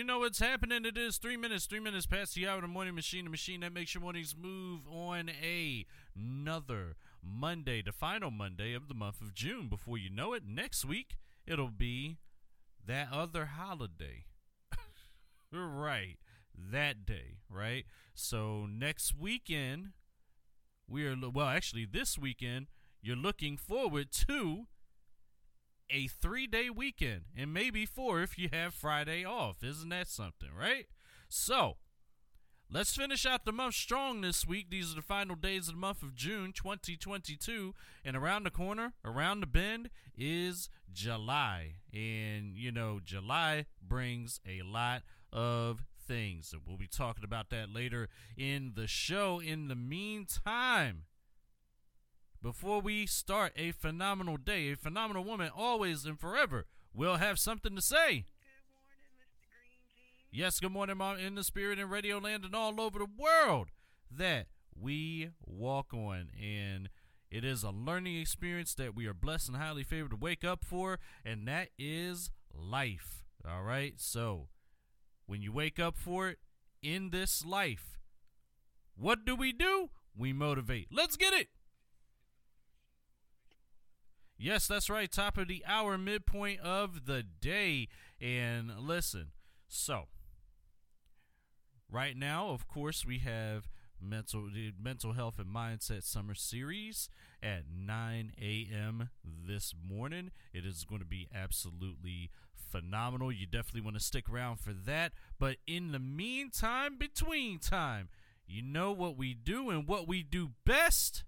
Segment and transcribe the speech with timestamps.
[0.00, 0.86] you know what's happening.
[0.86, 3.60] It is three minutes, three minutes past the hour of the morning machine, the machine
[3.60, 5.84] that makes your mornings move on a
[6.16, 9.68] another Monday, the final Monday of the month of June.
[9.68, 11.16] Before you know it, next week
[11.46, 12.16] it'll be
[12.86, 14.24] that other holiday.
[15.52, 16.16] right.
[16.56, 17.84] That day, right?
[18.14, 19.88] So next weekend,
[20.88, 22.68] we are, well, actually, this weekend,
[23.02, 24.64] you're looking forward to
[25.92, 29.62] a three day weekend and maybe four if you have Friday off.
[29.62, 30.86] Isn't that something, right?
[31.28, 31.76] So,
[32.70, 34.70] let's finish out the month strong this week.
[34.70, 37.74] These are the final days of the month of June 2022.
[38.04, 41.76] And around the corner, around the bend, is July.
[41.92, 45.02] And, you know, July brings a lot
[45.32, 46.52] of things.
[46.52, 49.40] And we'll be talking about that later in the show.
[49.40, 51.04] In the meantime,
[52.42, 57.76] before we start a phenomenal day, a phenomenal woman always and forever will have something
[57.76, 57.96] to say.
[57.98, 59.46] Good morning, Mr.
[59.50, 60.40] Green Jean.
[60.40, 63.68] Yes, good morning, Mom, in the spirit and radio land and all over the world
[64.10, 64.46] that
[64.78, 66.30] we walk on.
[66.40, 66.88] And
[67.30, 70.64] it is a learning experience that we are blessed and highly favored to wake up
[70.64, 73.22] for, and that is life.
[73.46, 73.94] All right?
[73.98, 74.48] So,
[75.26, 76.38] when you wake up for it
[76.82, 77.98] in this life,
[78.96, 79.90] what do we do?
[80.16, 80.88] We motivate.
[80.90, 81.48] Let's get it.
[84.42, 85.12] Yes, that's right.
[85.12, 87.88] Top of the hour, midpoint of the day.
[88.22, 89.32] And listen,
[89.68, 90.04] so
[91.92, 93.68] right now, of course, we have
[94.00, 97.10] mental the mental health and mindset summer series
[97.42, 99.10] at 9 a.m.
[99.22, 100.30] this morning.
[100.54, 103.30] It is going to be absolutely phenomenal.
[103.30, 105.12] You definitely want to stick around for that.
[105.38, 108.08] But in the meantime, between time,
[108.46, 111.24] you know what we do and what we do best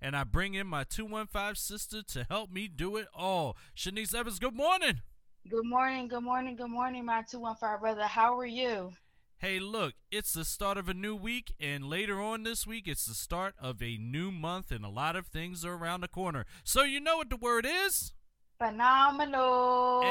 [0.00, 3.56] and I bring in my 215 sister to help me do it all.
[3.76, 5.00] Shenice Evans, good morning.
[5.48, 8.04] Good morning, good morning, good morning, my 215 brother.
[8.04, 8.92] How are you?
[9.38, 13.04] Hey, look, it's the start of a new week, and later on this week, it's
[13.04, 16.46] the start of a new month, and a lot of things are around the corner.
[16.62, 18.14] So, you know what the word is?
[18.58, 20.02] Phenomenal.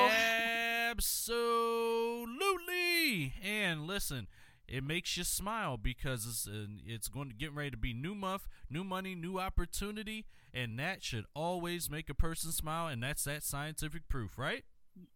[0.91, 3.33] Absolutely.
[3.43, 4.27] And listen,
[4.67, 8.15] it makes you smile because it's uh, it's going to get ready to be new
[8.15, 13.23] month, new money, new opportunity, and that should always make a person smile, and that's
[13.25, 14.63] that scientific proof, right?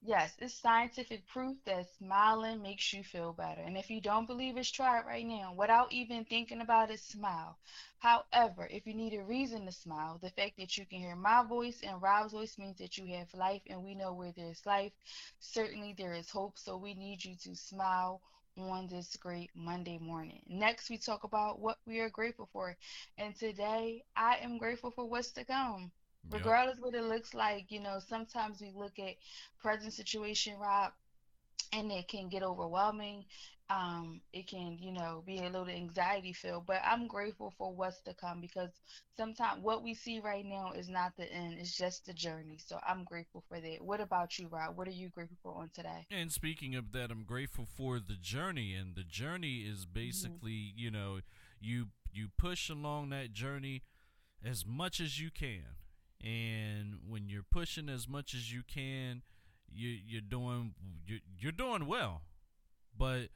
[0.02, 3.62] Yes, it's scientific proof that smiling makes you feel better.
[3.62, 5.54] And if you don't believe it, try it right now.
[5.54, 7.60] Without even thinking about it, smile.
[8.00, 11.44] However, if you need a reason to smile, the fact that you can hear my
[11.44, 14.94] voice and Rob's voice means that you have life, and we know where there's life,
[15.40, 16.58] certainly there is hope.
[16.58, 18.22] So we need you to smile
[18.58, 20.42] on this great Monday morning.
[20.48, 22.76] Next, we talk about what we are grateful for.
[23.18, 25.92] And today, I am grateful for what's to come.
[26.32, 26.34] Yep.
[26.34, 29.16] Regardless what it looks like, you know, sometimes we look at
[29.62, 30.92] present situation, Rob,
[31.74, 33.26] and it can get overwhelming.
[33.70, 38.00] Um, it can, you know, be a little anxiety filled, but I'm grateful for what's
[38.04, 38.70] to come because
[39.18, 42.60] sometimes what we see right now is not the end, it's just the journey.
[42.66, 43.82] So I'm grateful for that.
[43.82, 44.78] What about you, Rob?
[44.78, 46.06] What are you grateful for on today?
[46.10, 50.90] And speaking of that, I'm grateful for the journey, and the journey is basically, you
[50.90, 51.20] know,
[51.60, 53.84] you you push along that journey
[54.46, 55.76] as much as you can,
[56.24, 59.24] and when you're pushing as much as you can,
[59.70, 60.74] you you're doing
[61.06, 62.22] you're, you're doing well,
[62.98, 63.28] but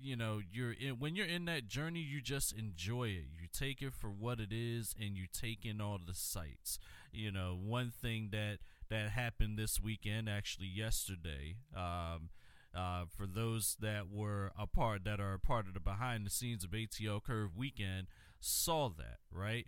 [0.00, 3.26] you know you're in, when you're in that journey you just enjoy it.
[3.40, 6.78] You take it for what it is and you take in all the sights.
[7.12, 8.58] You know one thing that
[8.90, 12.30] that happened this weekend actually yesterday um
[12.76, 16.30] uh, for those that were a part that are a part of the behind the
[16.30, 18.08] scenes of ATL Curve weekend
[18.40, 19.66] saw that right?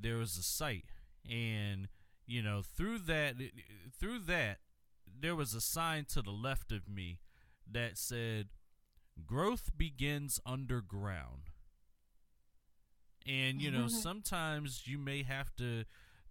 [0.00, 0.86] There was a site
[1.28, 1.88] and
[2.26, 3.34] you know through that
[3.98, 4.58] through that
[5.20, 7.18] there was a sign to the left of me
[7.70, 8.48] that said
[9.26, 11.50] growth begins underground.
[13.26, 15.84] And you know, sometimes you may have to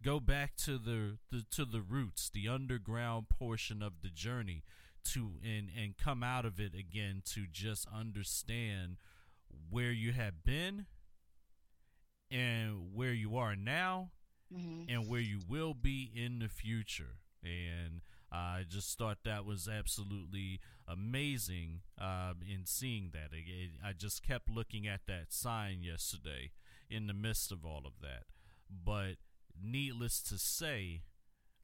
[0.03, 4.63] go back to the, the to the roots, the underground portion of the journey
[5.05, 8.97] to and and come out of it again to just understand
[9.69, 10.85] where you have been
[12.31, 14.09] and where you are now
[14.53, 17.17] hmm and where you will be in the future.
[17.43, 18.01] And
[18.31, 23.33] I just thought that was absolutely amazing um, in seeing that.
[23.33, 26.51] It- it- I just kept looking at that sign yesterday
[26.89, 28.23] in the midst of all of that.
[28.69, 29.15] But
[29.61, 31.03] needless to say,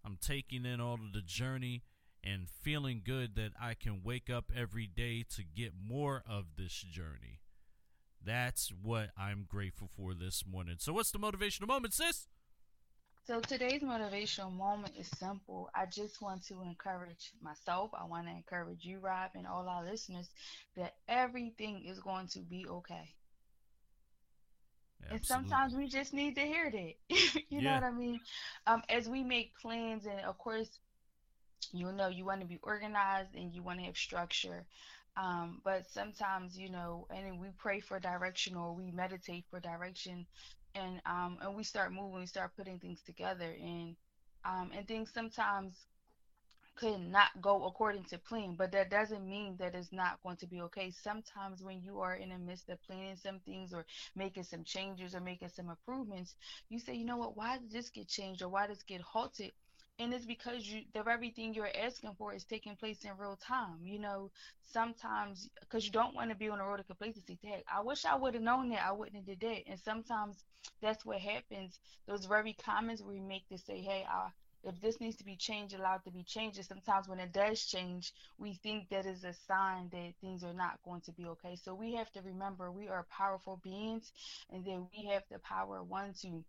[0.06, 1.84] I'm taking in all of the journey
[2.24, 6.74] and feeling good that I can wake up every day to get more of this
[6.74, 7.42] journey.
[8.26, 10.76] That's what I'm grateful for this morning.
[10.80, 12.28] So, what's the motivational moment, sis?
[13.26, 15.70] So today's motivational moment is simple.
[15.74, 17.92] I just want to encourage myself.
[17.94, 20.30] I want to encourage you, Rob, and all our listeners
[20.76, 23.14] that everything is going to be okay.
[25.04, 25.16] Absolutely.
[25.16, 26.94] And sometimes we just need to hear that.
[27.50, 28.20] you know what I mean?
[28.68, 30.80] Um, as we make plans, and of course,
[31.72, 34.66] you know, you want to be organized and you want to have structure.
[35.16, 40.26] Um, but sometimes, you know, and we pray for direction or we meditate for direction,
[40.76, 43.96] and um, and we start moving, we start putting things together, and
[44.46, 45.88] um, and things sometimes
[46.76, 50.48] could not go according to plan, but that doesn't mean that it's not going to
[50.48, 50.92] be okay.
[50.92, 53.86] Sometimes when you are in the midst of planning some things or
[54.16, 56.36] making some changes or making some improvements,
[56.70, 59.02] you say, you know what, why did this get changed or why did this get
[59.02, 59.52] halted?
[60.00, 63.38] And it's because you the very thing you're asking for is taking place in real
[63.38, 63.80] time.
[63.86, 64.32] You know,
[64.62, 67.38] sometimes because you don't want to be on the road of complacency.
[67.44, 69.64] tag I wish I would have known that I wouldn't have did that.
[69.68, 70.44] And sometimes
[70.82, 71.80] that's what happens.
[72.08, 74.30] Those very comments we make to say, hey, I
[74.64, 76.58] if this needs to be changed, allow it to be changed.
[76.58, 80.54] And sometimes when it does change, we think that is a sign that things are
[80.54, 81.56] not going to be okay.
[81.56, 84.12] So we have to remember we are powerful beings
[84.50, 86.44] and that we have the power, one, to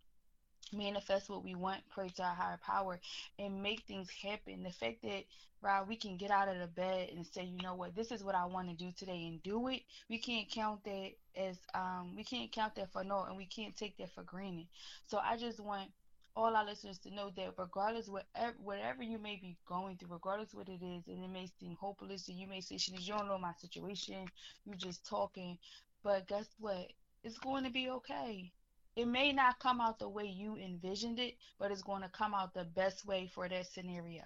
[0.72, 3.00] manifest what we want, pray to our higher power,
[3.38, 4.62] and make things happen.
[4.62, 5.24] The fact that
[5.62, 8.22] Rob, we can get out of the bed and say, you know what, this is
[8.22, 9.82] what I want to do today and do it.
[10.08, 13.76] We can't count that as um we can't count that for naught and we can't
[13.76, 14.66] take that for granted.
[15.06, 15.90] So I just want
[16.36, 20.52] all our listeners to know that regardless whatever whatever you may be going through, regardless
[20.54, 23.28] what it is, and it may seem hopeless, and you may say, "Shenice, you don't
[23.28, 24.26] know my situation.
[24.64, 25.58] You're just talking."
[26.02, 26.92] But guess what?
[27.22, 28.52] It's going to be okay.
[28.96, 32.34] It may not come out the way you envisioned it, but it's going to come
[32.34, 34.22] out the best way for that scenario.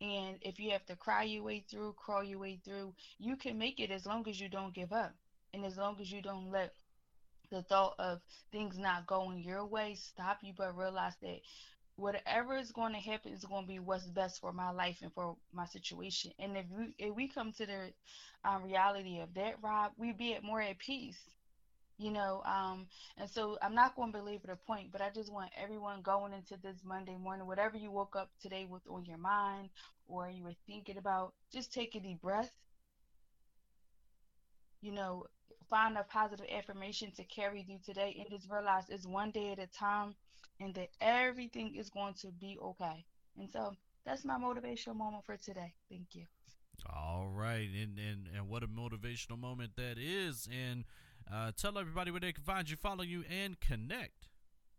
[0.00, 3.58] And if you have to cry your way through, crawl your way through, you can
[3.58, 5.14] make it as long as you don't give up,
[5.54, 6.74] and as long as you don't let
[7.50, 11.40] the thought of things not going your way stop you, but realize that
[11.96, 15.12] whatever is going to happen is going to be what's best for my life and
[15.12, 16.32] for my situation.
[16.38, 17.92] And if we if we come to the
[18.44, 21.18] um, reality of that, Rob, we'd be at more at peace.
[22.02, 25.32] You know, um, and so I'm not going to belabor the point, but I just
[25.32, 29.18] want everyone going into this Monday morning, whatever you woke up today with on your
[29.18, 29.68] mind
[30.08, 32.50] or you were thinking about, just take a deep breath.
[34.80, 35.26] You know,
[35.70, 39.60] find a positive affirmation to carry you today and just realize it's one day at
[39.60, 40.16] a time
[40.58, 43.04] and that everything is going to be okay.
[43.38, 45.72] And so that's my motivational moment for today.
[45.88, 46.24] Thank you.
[46.90, 50.48] All right, and and and what a motivational moment that is.
[50.50, 50.84] And
[51.30, 54.28] uh, tell everybody where they can find you, follow you, and connect.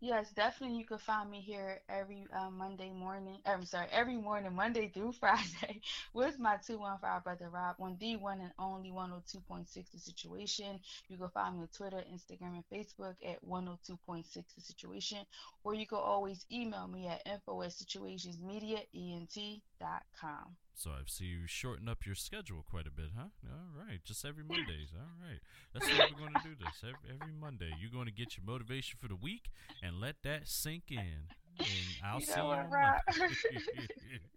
[0.04, 0.78] Yes, definitely.
[0.78, 3.38] You can find me here every uh, Monday morning.
[3.46, 5.80] I'm sorry, every morning, Monday through Friday,
[6.12, 10.78] with my 215 brother Rob on the one and only 102.6 The Situation.
[11.08, 15.24] You can find me on Twitter, Instagram, and Facebook at 102.6 The Situation.
[15.62, 20.56] Or you can always email me at info at situationsmediaent.com.
[20.76, 23.28] So I see you shorten up your schedule quite a bit, huh?
[23.46, 24.90] All right, just every Mondays.
[24.92, 25.38] All right,
[25.72, 26.82] that's how we're going to do this.
[26.82, 29.50] Every, every Monday, you're going to get your motivation for the week
[29.82, 31.28] and let that sink in.
[31.58, 31.68] And
[32.04, 32.70] I'll You see you on?
[32.70, 33.34] Monday.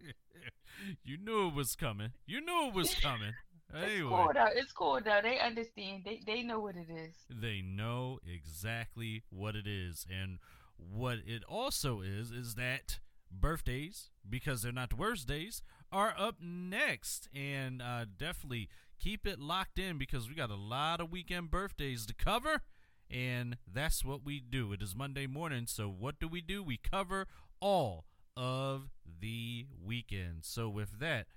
[1.03, 2.11] you knew it was coming.
[2.25, 3.33] You knew it was coming.
[3.73, 4.45] It's cool though.
[4.55, 5.19] It's cool though.
[5.21, 6.03] They understand.
[6.05, 7.15] They they know what it is.
[7.29, 10.37] they know exactly what it is, and
[10.77, 12.99] what it also is is that
[13.29, 15.61] birthdays, because they're not the worst days,
[15.91, 18.69] are up next, and uh, definitely
[18.99, 22.61] keep it locked in because we got a lot of weekend birthdays to cover,
[23.09, 24.73] and that's what we do.
[24.73, 26.63] It is Monday morning, so what do we do?
[26.63, 27.27] We cover
[27.59, 30.39] all of the weekend.
[30.43, 31.27] So with that,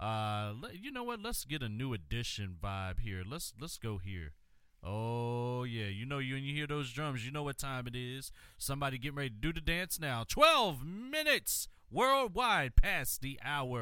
[0.00, 1.22] uh, you know what?
[1.22, 3.22] Let's get a new edition vibe here.
[3.28, 4.32] Let's let's go here.
[4.82, 7.96] Oh yeah, you know you when you hear those drums, you know what time it
[7.96, 8.30] is.
[8.56, 10.24] Somebody getting ready to do the dance now.
[10.26, 13.76] Twelve minutes worldwide past the hour.